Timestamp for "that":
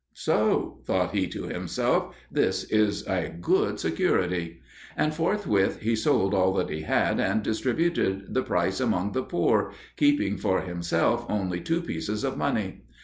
6.55-6.71